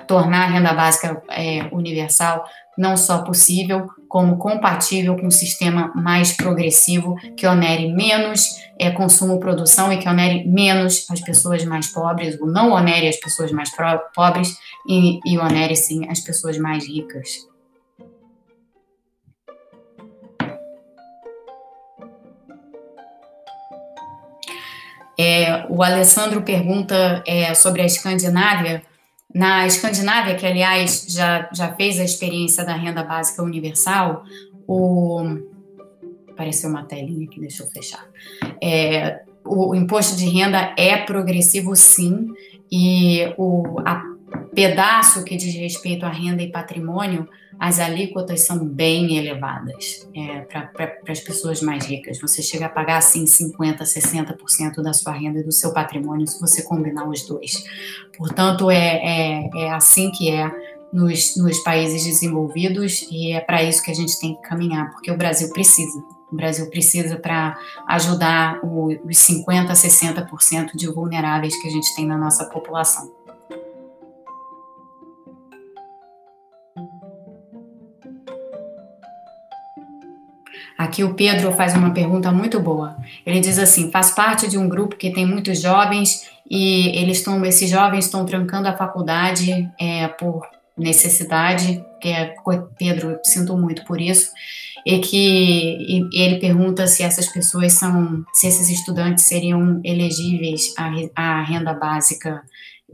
[0.08, 2.44] tornar a renda básica é, universal
[2.80, 9.38] não só possível, como compatível com um sistema mais progressivo que onere menos é, consumo
[9.38, 13.70] produção e que onere menos as pessoas mais pobres, ou não onere as pessoas mais
[14.16, 17.50] pobres e, e onere sim as pessoas mais ricas.
[25.20, 28.82] É, o Alessandro pergunta é, sobre a Escandinávia.
[29.34, 34.24] Na Escandinávia, que aliás já, já fez a experiência da renda básica universal,
[34.68, 35.22] o.
[36.32, 38.08] Apareceu uma telinha aqui, deixa eu fechar.
[38.62, 42.30] É, o, imposto de renda é progressivo, sim,
[42.72, 44.09] e o a
[44.54, 47.28] pedaço que diz respeito à renda e patrimônio
[47.60, 50.72] as alíquotas são bem elevadas é, para
[51.10, 52.18] as pessoas mais ricas.
[52.22, 56.40] Você chega a pagar assim 50%, 60% da sua renda e do seu patrimônio se
[56.40, 57.66] você combinar os dois.
[58.18, 60.50] Portanto, é, é, é assim que é.
[60.94, 65.12] nos, nos países desenvolvidos e é para isso que a gente tem que caminhar, porque
[65.12, 66.02] o Brasil precisa.
[66.32, 72.18] O Brasil precisa para ajudar os 50%, 60% de vulneráveis que a gente tem na
[72.18, 73.12] nossa população.
[80.80, 82.96] Aqui o Pedro faz uma pergunta muito boa.
[83.26, 87.44] Ele diz assim: faz parte de um grupo que tem muitos jovens e eles estão,
[87.44, 91.84] esses jovens estão trancando a faculdade é, por necessidade.
[92.00, 92.34] Que é,
[92.78, 94.32] Pedro, sinto muito por isso
[94.86, 100.90] e que e ele pergunta se essas pessoas são, se esses estudantes seriam elegíveis à,
[101.14, 102.42] à renda básica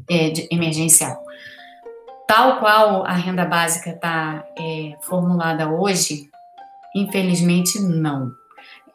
[0.09, 1.23] é, emergencial.
[2.27, 6.27] Tal qual a renda básica está é, formulada hoje,
[6.95, 8.31] infelizmente não.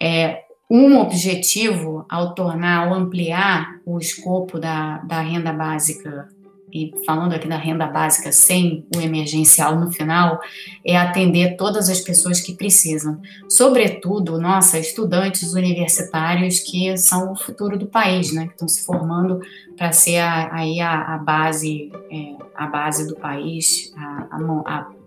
[0.02, 6.28] É, um objetivo ao tornar, ao ampliar o escopo da, da renda básica
[6.72, 10.40] e falando aqui da renda básica sem o emergencial no final,
[10.84, 13.20] é atender todas as pessoas que precisam.
[13.48, 18.46] Sobretudo, nossa, estudantes universitários que são o futuro do país, né?
[18.46, 19.40] Que estão se formando
[19.76, 24.99] para ser a, aí a, a base, é, a base do país, a, a, a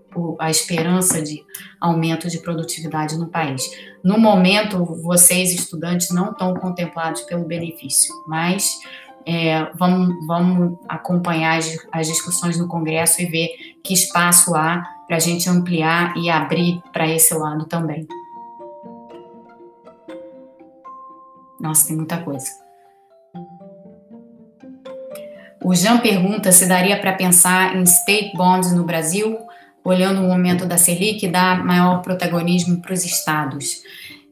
[0.50, 1.44] esperança de
[1.80, 3.64] aumento de produtividade no país.
[4.04, 8.80] No momento, vocês, estudantes, não estão contemplados pelo benefício, mas
[9.26, 13.50] é, vamos, vamos acompanhar as, as discussões no Congresso e ver
[13.84, 18.08] que espaço há para a gente ampliar e abrir para esse lado também.
[21.60, 22.64] Nossa, tem muita coisa.
[25.64, 29.38] O Jean pergunta se daria para pensar em state bonds no Brasil,
[29.84, 33.82] olhando o momento da Selic, dar maior protagonismo para os estados.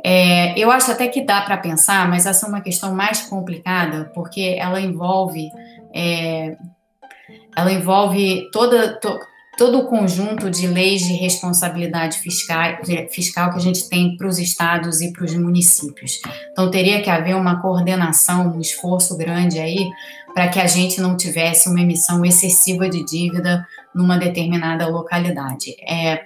[0.03, 4.11] É, eu acho até que dá para pensar, mas essa é uma questão mais complicada,
[4.15, 5.49] porque ela envolve,
[5.93, 6.57] é,
[7.55, 9.19] ela envolve toda, to,
[9.57, 12.79] todo o conjunto de leis de responsabilidade fiscal,
[13.11, 16.19] fiscal que a gente tem para os estados e para os municípios.
[16.51, 19.87] Então, teria que haver uma coordenação, um esforço grande aí,
[20.33, 25.75] para que a gente não tivesse uma emissão excessiva de dívida numa determinada localidade.
[25.87, 26.25] É,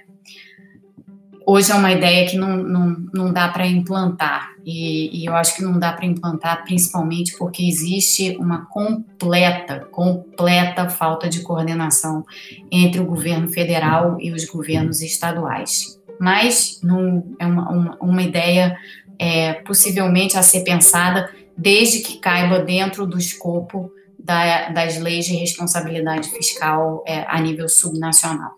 [1.46, 4.50] hoje é uma ideia que não, não, não dá para implantar.
[4.64, 10.88] E, e, eu acho que não dá para implantar principalmente porque existe uma completa, completa
[10.88, 12.24] falta de coordenação
[12.70, 16.00] entre o governo federal e os governos estaduais.
[16.18, 18.76] Mas não, é uma, uma, uma ideia
[19.18, 23.90] é, possivelmente a ser pensada desde que caiba dentro do escopo
[24.26, 28.50] da, das leis de responsabilidade fiscal é, a nível subnacional.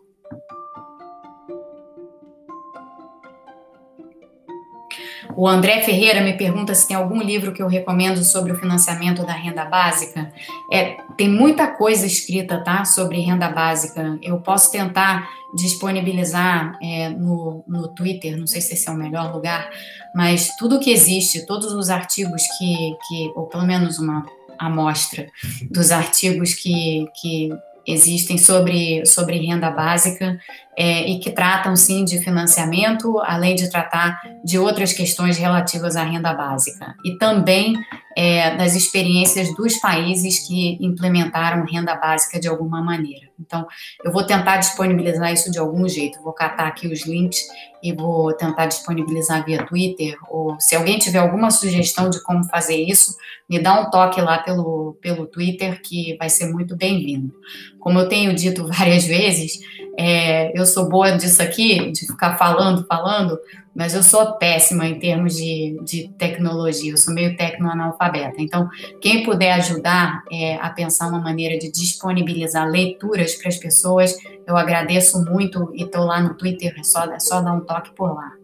[5.37, 9.25] O André Ferreira me pergunta se tem algum livro que eu recomendo sobre o financiamento
[9.25, 10.33] da renda básica.
[10.73, 14.19] É, tem muita coisa escrita, tá, sobre renda básica.
[14.21, 19.33] Eu posso tentar disponibilizar é, no, no Twitter, não sei se esse é o melhor
[19.33, 19.71] lugar,
[20.15, 24.27] mas tudo que existe, todos os artigos que, que ou pelo menos uma
[24.59, 25.27] amostra
[25.71, 27.51] dos artigos que, que
[27.87, 30.39] existem sobre, sobre renda básica
[30.77, 36.05] é, e que tratam sim de financiamento, além de tratar de outras questões relativas à
[36.05, 36.95] renda básica.
[37.05, 37.75] E também
[38.21, 43.29] é, das experiências dos países que implementaram renda básica de alguma maneira.
[43.39, 43.65] Então,
[44.05, 47.47] eu vou tentar disponibilizar isso de algum jeito, vou catar aqui os links
[47.81, 52.75] e vou tentar disponibilizar via Twitter, ou se alguém tiver alguma sugestão de como fazer
[52.75, 53.15] isso,
[53.49, 57.33] me dá um toque lá pelo, pelo Twitter, que vai ser muito bem-vindo.
[57.79, 59.61] Como eu tenho dito várias vezes,
[59.99, 63.37] é, eu sou boa disso aqui, de ficar falando, falando,
[63.75, 68.37] mas eu sou péssima em termos de, de tecnologia, eu sou meio tecno-analfabeta.
[68.39, 68.69] Então,
[69.01, 74.57] quem puder ajudar é, a pensar uma maneira de disponibilizar leituras para as pessoas, eu
[74.57, 78.15] agradeço muito e estou lá no Twitter, é só, é só dar um toque por
[78.15, 78.38] lá.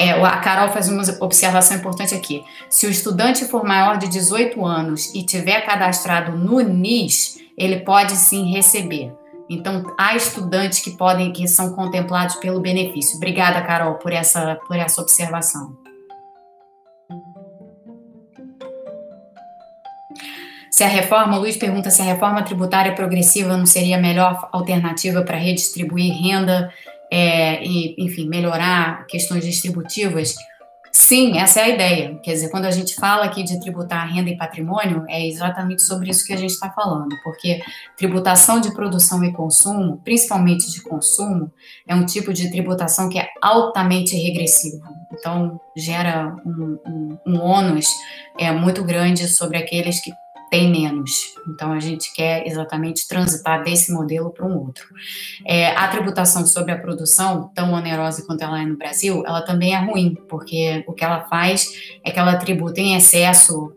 [0.00, 2.42] É, a Carol faz uma observação importante aqui.
[2.70, 8.12] Se o estudante for maior de 18 anos e tiver cadastrado no NIS, ele pode
[8.12, 9.12] sim receber.
[9.46, 13.18] Então, há estudantes que podem, que são contemplados pelo benefício.
[13.18, 15.76] Obrigada, Carol, por essa, por essa observação.
[20.70, 25.20] Se a reforma, Luiz pergunta se a reforma tributária progressiva não seria a melhor alternativa
[25.20, 26.72] para redistribuir renda
[27.10, 30.34] é, e, enfim, melhorar questões distributivas.
[30.92, 32.18] Sim, essa é a ideia.
[32.22, 36.10] Quer dizer, quando a gente fala aqui de tributar renda e patrimônio, é exatamente sobre
[36.10, 37.60] isso que a gente está falando, porque
[37.96, 41.52] tributação de produção e consumo, principalmente de consumo,
[41.86, 44.82] é um tipo de tributação que é altamente regressivo.
[45.12, 47.86] Então, gera um, um, um ônus
[48.38, 50.12] é, muito grande sobre aqueles que
[50.50, 51.34] tem menos.
[51.46, 54.84] Então, a gente quer exatamente transitar desse modelo para um outro.
[55.46, 59.74] É, a tributação sobre a produção, tão onerosa quanto ela é no Brasil, ela também
[59.74, 61.68] é ruim, porque o que ela faz
[62.04, 63.72] é que ela tributa em excesso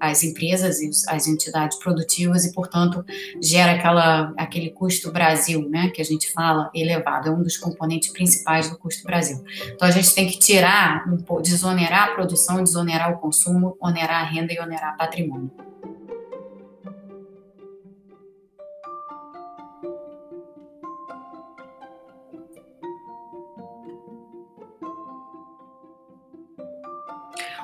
[0.00, 3.04] as empresas e as entidades produtivas e, portanto,
[3.40, 7.28] gera aquela, aquele custo Brasil, né, que a gente fala, elevado.
[7.28, 9.42] É um dos componentes principais do custo Brasil.
[9.72, 11.04] Então, a gente tem que tirar,
[11.40, 15.52] desonerar a produção, desonerar o consumo, onerar a renda e onerar patrimônio.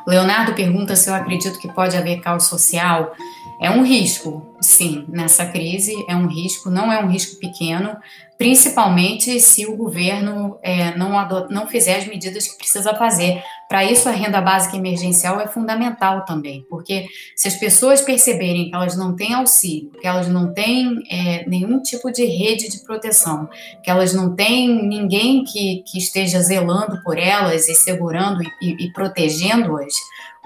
[0.07, 3.13] Leonardo pergunta se eu acredito que pode haver caos social.
[3.61, 7.95] É um risco, sim, nessa crise é um risco, não é um risco pequeno,
[8.39, 11.11] principalmente se o governo é, não,
[11.51, 13.43] não fizer as medidas que precisa fazer.
[13.69, 17.05] Para isso, a renda básica emergencial é fundamental também, porque
[17.37, 21.83] se as pessoas perceberem que elas não têm auxílio, que elas não têm é, nenhum
[21.83, 23.47] tipo de rede de proteção,
[23.83, 28.91] que elas não têm ninguém que, que esteja zelando por elas e segurando e, e
[28.91, 29.93] protegendo-as,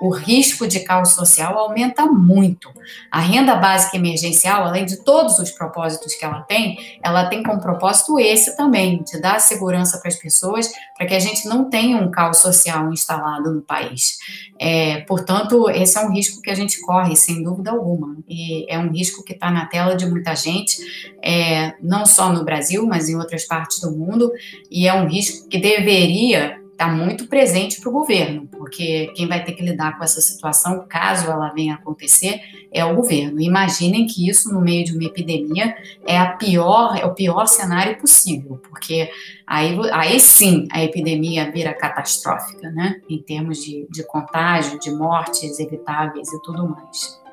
[0.01, 2.69] o risco de caos social aumenta muito.
[3.11, 7.61] A renda básica emergencial, além de todos os propósitos que ela tem, ela tem como
[7.61, 11.97] propósito esse também, de dar segurança para as pessoas, para que a gente não tenha
[11.97, 14.19] um caos social instalado no país.
[14.59, 18.79] É, portanto, esse é um risco que a gente corre, sem dúvida alguma, e é
[18.79, 20.77] um risco que está na tela de muita gente,
[21.23, 24.33] é, não só no Brasil, mas em outras partes do mundo,
[24.71, 29.43] e é um risco que deveria está muito presente para o governo, porque quem vai
[29.45, 32.41] ter que lidar com essa situação, caso ela venha acontecer,
[32.73, 33.41] é o governo.
[33.41, 37.97] Imaginem que isso, no meio de uma epidemia, é a pior, é o pior cenário
[37.99, 39.09] possível, porque
[39.47, 43.01] aí, aí sim a epidemia vira catastrófica, né?
[43.09, 47.24] Em termos de, de contágio, de mortes evitáveis e tudo mais.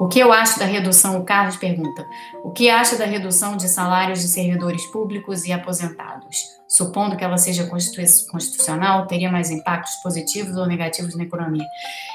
[0.00, 2.06] O que eu acho da redução, o Carlos pergunta,
[2.42, 6.38] o que acha da redução de salários de servidores públicos e aposentados?
[6.66, 11.66] Supondo que ela seja constitucional, teria mais impactos positivos ou negativos na economia?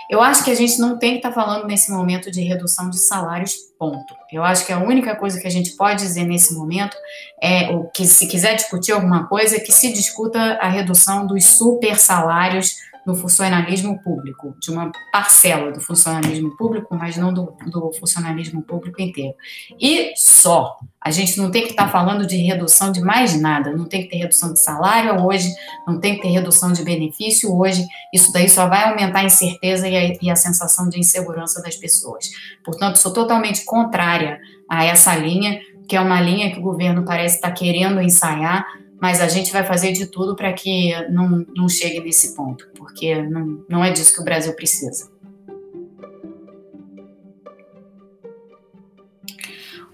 [0.10, 2.90] Eu acho que a gente não tem que estar tá falando nesse momento de redução
[2.90, 4.16] de salários, ponto.
[4.32, 6.98] Eu acho que a única coisa que a gente pode dizer nesse momento
[7.40, 12.00] é, o que se quiser discutir alguma coisa, que se discuta a redução dos super
[12.00, 18.64] salários no funcionalismo público, de uma parcela do funcionalismo público, mas não do, do funcionalismo
[18.64, 19.36] público inteiro.
[19.80, 20.78] E só.
[21.00, 24.10] A gente não tem que estar falando de redução de mais nada, não tem que
[24.10, 25.54] ter redução de salário hoje,
[25.86, 29.88] não tem que ter redução de benefício hoje, isso daí só vai aumentar a incerteza
[29.88, 32.32] e a, e a sensação de insegurança das pessoas.
[32.64, 37.36] Portanto, sou totalmente contrária a essa linha, que é uma linha que o governo parece
[37.36, 38.66] estar querendo ensaiar,
[39.02, 43.22] mas a gente vai fazer de tudo para que não, não chegue nesse ponto, porque
[43.22, 45.10] não, não é disso que o Brasil precisa.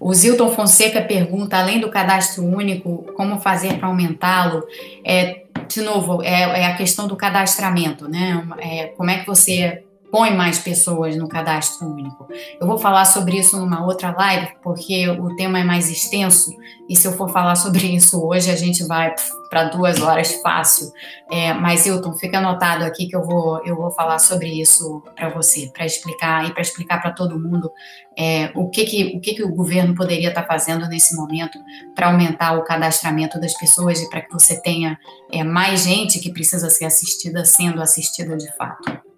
[0.04, 4.66] O Zilton Fonseca pergunta, além do cadastro único, como fazer para aumentá-lo?
[5.06, 8.44] É, de novo, é, é, a questão do cadastramento, né?
[8.58, 12.28] É, como é que você põe mais pessoas no cadastro único.
[12.60, 16.54] Eu vou falar sobre isso numa outra live, porque o tema é mais extenso,
[16.86, 19.14] e se eu for falar sobre isso hoje, a gente vai
[19.48, 20.92] para duas horas fácil.
[21.30, 25.30] É, mas, Hilton, fica anotado aqui que eu vou, eu vou falar sobre isso para
[25.30, 27.70] você, para explicar e para explicar para todo mundo
[28.16, 31.58] é, o, que, que, o que, que o governo poderia estar tá fazendo nesse momento
[31.94, 34.98] para aumentar o cadastramento das pessoas e para que você tenha
[35.32, 39.11] é, mais gente que precisa ser assistida sendo assistida de fato.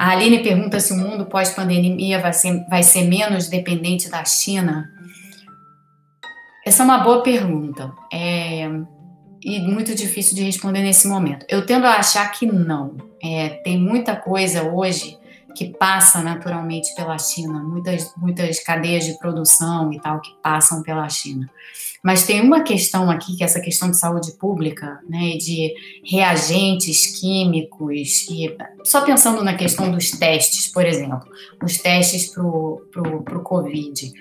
[0.00, 4.90] A Aline pergunta se o mundo pós-pandemia vai ser, vai ser menos dependente da China.
[6.64, 7.92] Essa é uma boa pergunta.
[8.10, 8.66] É,
[9.44, 11.44] e muito difícil de responder nesse momento.
[11.50, 12.96] Eu tendo a achar que não.
[13.22, 15.18] É, tem muita coisa hoje
[15.54, 21.08] que passa naturalmente pela China, muitas, muitas cadeias de produção e tal que passam pela
[21.08, 21.48] China.
[22.02, 27.20] Mas tem uma questão aqui, que é essa questão de saúde pública, né, de reagentes
[27.20, 31.28] químicos, e só pensando na questão dos testes, por exemplo,
[31.62, 34.12] os testes para o Covid.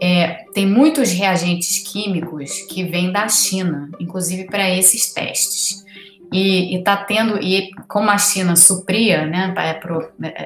[0.00, 5.84] É, tem muitos reagentes químicos que vêm da China, inclusive para esses testes.
[6.32, 9.54] E está tendo, e como a China supria, né,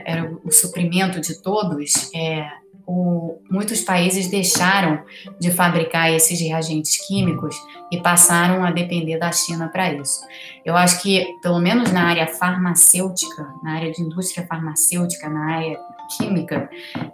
[0.05, 2.47] era o suprimento de todos, é,
[2.87, 5.03] o, muitos países deixaram
[5.39, 7.57] de fabricar esses reagentes químicos
[7.91, 10.21] e passaram a depender da China para isso.
[10.65, 15.79] Eu acho que, pelo menos na área farmacêutica, na área de indústria farmacêutica, na área
[16.17, 16.69] química,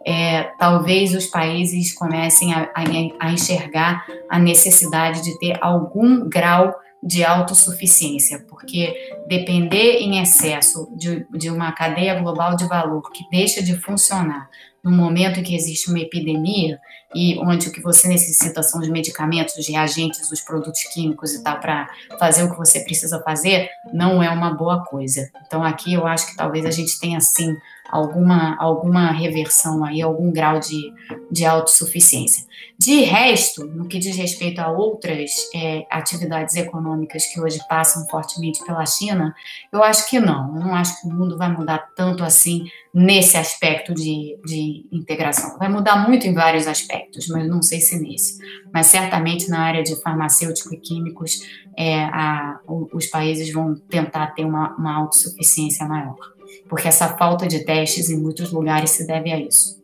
[0.05, 2.83] é, talvez os países comecem a, a,
[3.21, 6.88] a enxergar a necessidade de ter algum grau de
[7.25, 8.95] autossuficiência, porque
[9.29, 14.49] depender em excesso de, de uma cadeia global de valor que deixa de funcionar
[14.83, 16.79] no momento em que existe uma epidemia
[17.15, 21.43] e onde o que você necessita são os medicamentos, os reagentes, os produtos químicos e
[21.43, 21.89] tal para
[22.19, 25.29] fazer o que você precisa fazer, não é uma boa coisa.
[25.47, 27.57] Então aqui eu acho que talvez a gente tenha sim
[27.89, 30.93] alguma, alguma reversão aí, algum grau de,
[31.31, 32.47] de autossuficiência.
[32.79, 38.65] De resto, no que diz respeito a outras é, atividades econômicas que hoje passam fortemente
[38.65, 39.35] pela China,
[39.73, 40.55] eu acho que não.
[40.55, 45.59] Eu não acho que o mundo vai mudar tanto assim nesse aspecto de, de integração.
[45.59, 48.39] Vai mudar muito em vários aspectos, mas não sei se nesse.
[48.73, 51.41] Mas certamente na área de farmacêutico e químicos,
[51.77, 56.38] é, a, os países vão tentar ter uma, uma autossuficiência maior
[56.69, 59.79] porque essa falta de testes em muitos lugares se deve a isso.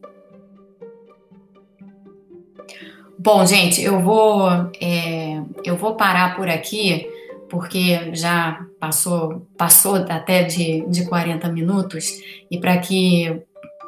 [3.19, 4.49] Bom, gente, eu vou
[4.81, 7.09] é, eu vou parar por aqui
[7.49, 12.21] porque já passou passou até de, de 40 minutos
[12.51, 13.43] e para que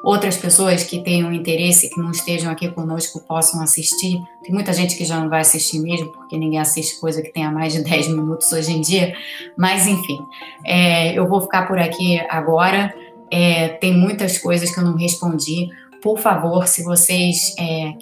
[0.06, 4.22] outras pessoas que tenham interesse, que não estejam aqui conosco, possam assistir.
[4.40, 7.50] Tem muita gente que já não vai assistir mesmo, porque ninguém assiste coisa que tenha
[7.50, 9.16] mais de 10 minutos hoje em dia.
[9.58, 10.20] Mas, enfim,
[10.64, 12.94] é, eu vou ficar por aqui agora.
[13.32, 15.70] É, tem muitas coisas que eu não respondi.
[16.00, 17.92] Por favor, se vocês é,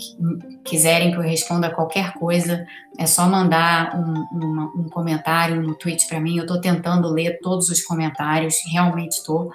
[0.62, 2.66] quiserem que eu responda qualquer coisa,
[2.98, 6.36] é só mandar um, um comentário no tweet para mim.
[6.36, 9.50] Eu estou tentando ler todos os comentários, realmente estou.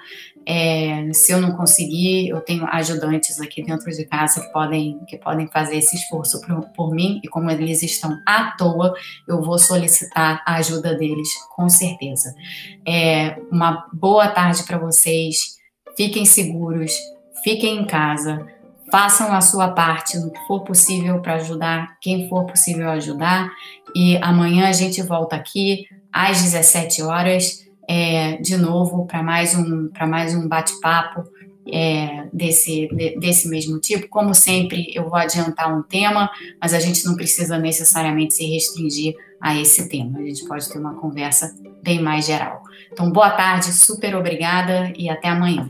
[0.52, 5.16] É, se eu não conseguir, eu tenho ajudantes aqui dentro de casa que podem, que
[5.16, 8.92] podem fazer esse esforço por, por mim, e como eles estão à toa,
[9.28, 12.34] eu vou solicitar a ajuda deles, com certeza.
[12.84, 15.56] É, uma boa tarde para vocês,
[15.96, 16.94] fiquem seguros,
[17.44, 18.44] fiquem em casa,
[18.90, 23.48] façam a sua parte no que for possível para ajudar quem for possível ajudar,
[23.94, 29.88] e amanhã a gente volta aqui às 17 horas é, de novo para mais um
[29.88, 31.24] para mais um bate-papo
[31.72, 34.08] é, desse, de, desse mesmo tipo.
[34.08, 36.30] Como sempre, eu vou adiantar um tema,
[36.62, 40.20] mas a gente não precisa necessariamente se restringir a esse tema.
[40.20, 42.62] A gente pode ter uma conversa bem mais geral.
[42.92, 45.68] Então, boa tarde, super obrigada e até amanhã.